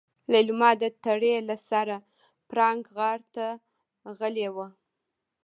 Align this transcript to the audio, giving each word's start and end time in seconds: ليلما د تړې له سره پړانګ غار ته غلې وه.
ليلما 0.31 0.71
د 0.81 0.83
تړې 1.03 1.35
له 1.49 1.55
سره 1.69 1.95
پړانګ 2.49 2.81
غار 2.95 3.19
ته 3.35 3.45
غلې 4.17 4.49
وه. 4.55 4.67